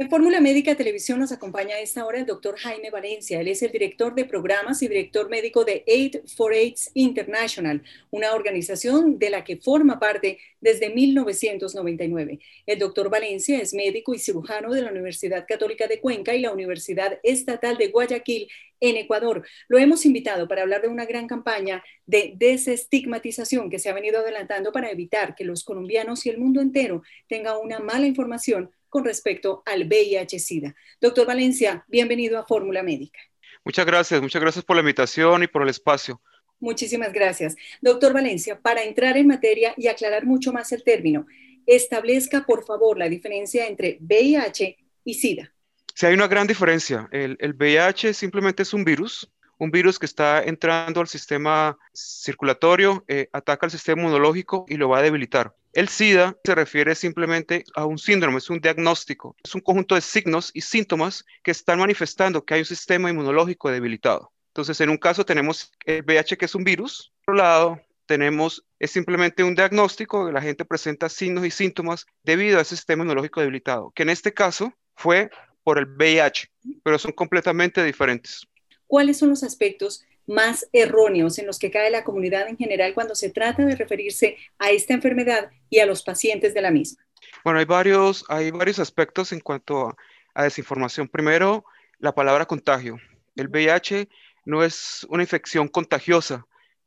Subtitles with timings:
[0.00, 3.38] En Fórmula Médica Televisión nos acompaña a esta hora el doctor Jaime Valencia.
[3.38, 8.32] Él es el director de programas y director médico de Aid for AIDS International, una
[8.32, 12.38] organización de la que forma parte desde 1999.
[12.64, 16.52] El doctor Valencia es médico y cirujano de la Universidad Católica de Cuenca y la
[16.52, 18.48] Universidad Estatal de Guayaquil
[18.80, 19.46] en Ecuador.
[19.68, 24.20] Lo hemos invitado para hablar de una gran campaña de desestigmatización que se ha venido
[24.20, 29.04] adelantando para evitar que los colombianos y el mundo entero tengan una mala información con
[29.04, 30.74] respecto al VIH-Sida.
[31.00, 33.20] Doctor Valencia, bienvenido a Fórmula Médica.
[33.64, 36.20] Muchas gracias, muchas gracias por la invitación y por el espacio.
[36.58, 37.56] Muchísimas gracias.
[37.80, 41.26] Doctor Valencia, para entrar en materia y aclarar mucho más el término,
[41.66, 45.54] establezca por favor la diferencia entre VIH y SIDA.
[45.94, 47.08] Sí, hay una gran diferencia.
[47.12, 49.30] El, el VIH simplemente es un virus
[49.60, 54.88] un virus que está entrando al sistema circulatorio, eh, ataca al sistema inmunológico y lo
[54.88, 55.54] va a debilitar.
[55.74, 60.00] El SIDA se refiere simplemente a un síndrome, es un diagnóstico, es un conjunto de
[60.00, 64.32] signos y síntomas que están manifestando que hay un sistema inmunológico debilitado.
[64.48, 68.64] Entonces, en un caso tenemos el VIH que es un virus, por otro lado tenemos
[68.80, 73.02] es simplemente un diagnóstico que la gente presenta signos y síntomas debido a ese sistema
[73.04, 75.30] inmunológico debilitado, que en este caso fue
[75.62, 76.50] por el VIH,
[76.82, 78.48] pero son completamente diferentes.
[78.90, 83.14] ¿Cuáles son los aspectos más erróneos en los que cae la comunidad en general cuando
[83.14, 87.00] se trata de referirse a esta enfermedad y a los pacientes de la misma?
[87.44, 89.96] Bueno, hay varios, hay varios aspectos en cuanto
[90.34, 91.06] a, desinformación.
[91.06, 91.64] Primero,
[91.98, 92.96] la palabra contagio.
[93.36, 94.08] El VIH
[94.44, 96.46] no es una infección contagiosa.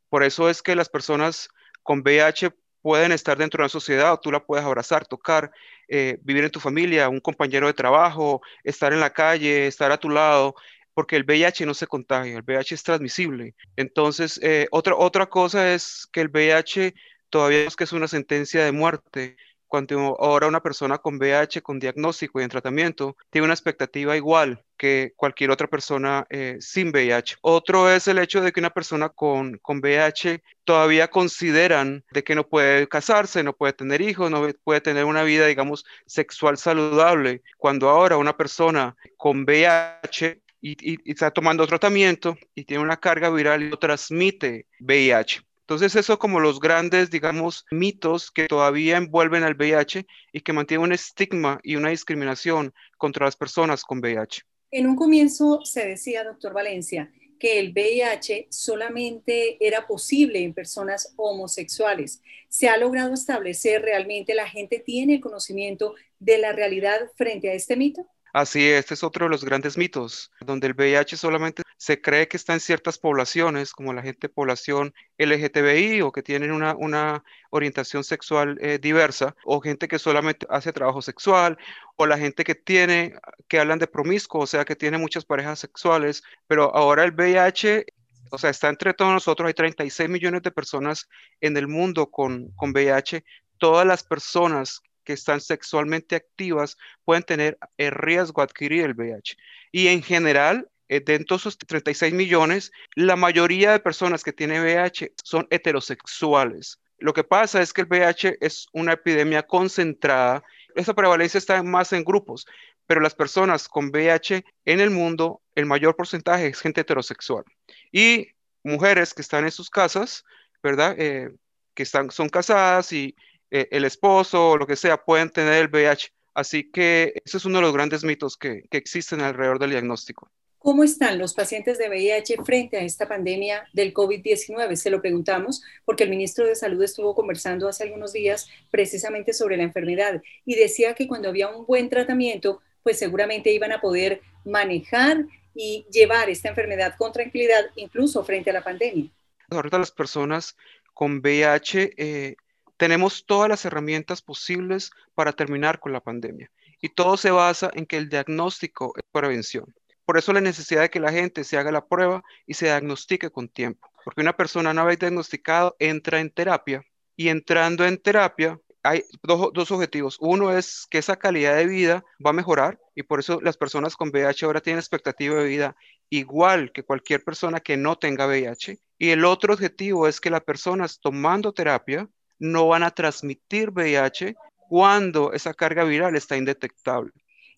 [0.10, 1.50] Por eso es que las personas
[1.84, 5.52] con VIH pueden estar dentro de una sociedad, o tú la puedes abrazar, tocar,
[5.88, 9.98] eh, vivir en tu familia, un compañero de trabajo, estar en la calle, estar a
[9.98, 10.56] tu lado
[10.94, 13.56] porque el VIH no se contagia, el VIH es transmisible.
[13.76, 16.94] Entonces, eh, otra, otra cosa es que el VIH
[17.30, 19.38] todavía es que es una sentencia de muerte.
[19.68, 24.64] Cuando ahora una persona con VIH, con diagnóstico y en tratamiento, tiene una expectativa igual
[24.78, 27.38] que cualquier otra persona eh, sin VIH.
[27.42, 32.36] Otro es el hecho de que una persona con, con VIH todavía consideran de que
[32.36, 37.42] no puede casarse, no puede tener hijos, no puede tener una vida, digamos, sexual saludable,
[37.58, 43.64] cuando ahora una persona con VIH y, está tomando tratamiento y tiene una carga viral
[43.64, 45.42] y lo transmite VIH.
[45.62, 50.86] Entonces, eso como los grandes, digamos, mitos que todavía envuelven al VIH y que mantienen
[50.86, 54.42] un estigma y una discriminación contra las personas con VIH.
[54.72, 61.14] En un comienzo se decía, doctor Valencia, que el VIH solamente era posible en personas
[61.18, 62.22] homosexuales.
[62.48, 67.54] ¿Se ha logrado establecer realmente, la gente tiene el conocimiento de la realidad frente a
[67.54, 68.08] este mito?
[68.34, 72.36] Así, este es otro de los grandes mitos, donde el VIH solamente se cree que
[72.36, 77.24] está en ciertas poblaciones, como la gente de población LGTBI o que tienen una, una
[77.52, 81.60] orientación sexual eh, diversa, o gente que solamente hace trabajo sexual,
[81.96, 83.14] o la gente que tiene,
[83.48, 87.86] que hablan de promiscuo, o sea, que tiene muchas parejas sexuales, pero ahora el VIH
[88.32, 91.08] o sea, está entre todos nosotros, hay 36 millones de personas
[91.40, 93.24] en el mundo con, con VIH.
[93.60, 99.38] Todas las personas que están sexualmente activas pueden tener el riesgo de adquirir el VIH.
[99.72, 104.62] Y en general, eh, dentro de esos 36 millones, la mayoría de personas que tienen
[104.62, 106.80] VIH son heterosexuales.
[106.98, 110.44] Lo que pasa es que el VIH es una epidemia concentrada.
[110.76, 112.46] Esa prevalencia está más en grupos,
[112.86, 117.44] pero las personas con VIH en el mundo, el mayor porcentaje es gente heterosexual.
[117.92, 118.28] Y
[118.64, 120.24] mujeres que están en sus casas,
[120.62, 120.96] ¿verdad?
[120.98, 121.32] Eh,
[121.74, 123.16] que están, son casadas y
[123.56, 126.12] eh, el esposo o lo que sea pueden tener el VIH.
[126.34, 130.32] Así que ese es uno de los grandes mitos que, que existen alrededor del diagnóstico.
[130.58, 134.76] ¿Cómo están los pacientes de VIH frente a esta pandemia del COVID-19?
[134.76, 139.56] Se lo preguntamos porque el ministro de Salud estuvo conversando hace algunos días precisamente sobre
[139.56, 144.22] la enfermedad y decía que cuando había un buen tratamiento, pues seguramente iban a poder
[144.46, 149.12] manejar y llevar esta enfermedad con tranquilidad, incluso frente a la pandemia.
[149.52, 150.56] Ahorita las personas
[150.96, 152.36] con VIH eh,
[152.84, 156.52] tenemos todas las herramientas posibles para terminar con la pandemia.
[156.82, 159.74] Y todo se basa en que el diagnóstico es prevención.
[160.04, 163.30] Por eso la necesidad de que la gente se haga la prueba y se diagnostique
[163.30, 163.90] con tiempo.
[164.04, 166.84] Porque una persona no vez diagnosticado entra en terapia
[167.16, 170.18] y entrando en terapia hay dos, dos, objetivos.
[170.20, 173.96] Uno es que esa calidad de vida va a mejorar y por eso las personas
[173.96, 175.78] con VIH ahora tienen expectativa de vida
[176.10, 178.78] igual que cualquier persona que no tenga VIH.
[178.98, 182.10] Y el otro objetivo es que las personas tomando terapia
[182.44, 184.36] no van a transmitir VIH
[184.68, 187.14] cuando esa carga viral está indetectable.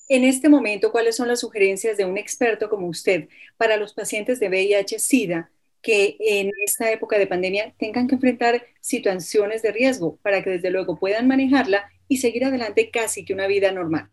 [0.08, 3.28] En este momento, ¿cuáles son las sugerencias de un experto como usted
[3.58, 5.50] para los pacientes de VIH-Sida
[5.82, 10.70] que en esta época de pandemia tengan que enfrentar situaciones de riesgo para que desde
[10.70, 14.12] luego puedan manejarla y seguir adelante casi que una vida normal?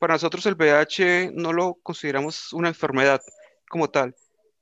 [0.00, 3.22] Para nosotros el VIH no lo consideramos una enfermedad
[3.68, 4.16] como tal,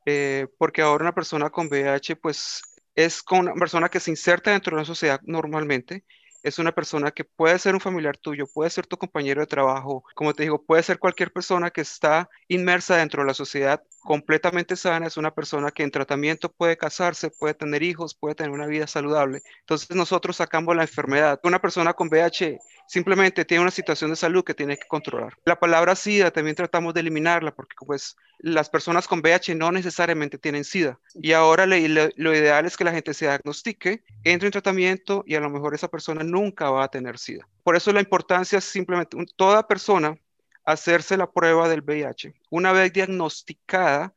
[0.05, 2.61] eh, porque ahora una persona con VIH pues
[2.95, 6.05] es con una persona que se inserta dentro de la sociedad normalmente,
[6.43, 10.05] es una persona que puede ser un familiar tuyo, puede ser tu compañero de trabajo,
[10.15, 14.77] como te digo, puede ser cualquier persona que está inmersa dentro de la sociedad completamente
[14.77, 18.67] sana, es una persona que en tratamiento puede casarse, puede tener hijos, puede tener una
[18.67, 19.43] vida saludable.
[19.61, 21.39] Entonces nosotros sacamos la enfermedad.
[21.43, 22.59] Una persona con VIH
[22.91, 25.37] simplemente tiene una situación de salud que tiene que controlar.
[25.45, 30.39] La palabra SIDA también tratamos de eliminarla porque pues las personas con VIH no necesariamente
[30.39, 30.99] tienen SIDA.
[31.15, 35.41] Y ahora lo, ideal es que la gente se diagnostique, entre en tratamiento y a
[35.41, 37.47] lo mejor esa persona nunca va a tener SIDA.
[37.63, 40.19] Por eso la importancia es simplemente toda persona
[40.65, 42.35] hacerse la prueba del VIH.
[42.51, 44.15] Una vez diagnosticada,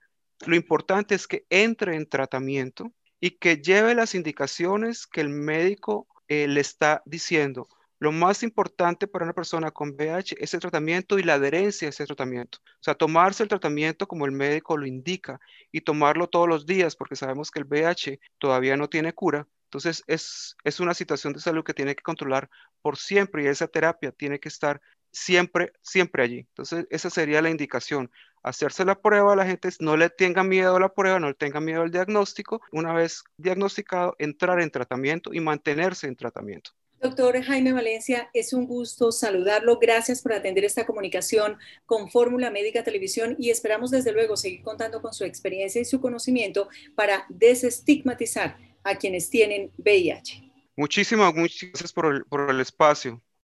[0.48, 6.08] lo importante es que entre en tratamiento y que lleve las indicaciones que el médico
[6.28, 7.70] eh, le está diciendo.
[8.04, 11.90] Lo más importante para una persona con VIH es el tratamiento y la adherencia a
[11.90, 12.58] ese tratamiento.
[12.62, 15.40] O sea, tomarse el tratamiento como el médico lo indica
[15.72, 19.48] y tomarlo todos los días porque sabemos que el VIH todavía no tiene cura.
[19.68, 22.50] Entonces es, es una situación de salud que tiene que controlar
[22.82, 24.82] por siempre y esa terapia tiene que estar
[25.14, 26.40] siempre, siempre allí.
[26.40, 28.12] Entonces, esa sería la indicación.
[28.44, 31.62] Hacerse la prueba, la gente no le tenga miedo a la prueba, no le tenga
[31.62, 32.60] miedo al diagnóstico.
[32.74, 36.72] Una vez diagnosticado, entrar en tratamiento y mantenerse en tratamiento.
[37.04, 39.78] Doctor Jaime Valencia, es un gusto saludarlo.
[39.78, 45.02] Gracias por atender esta comunicación con Fórmula Médica Televisión y esperamos desde luego seguir contando
[45.02, 50.50] con su experiencia y su conocimiento para desestigmatizar a quienes tienen VIH.
[50.78, 53.22] Muchísimas, gracias por el, por el espacio.